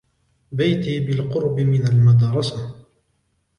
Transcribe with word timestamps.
بيتي 0.51 0.99
بالقُرب 0.99 1.59
من 1.59 1.87
المدرسة. 1.87 2.85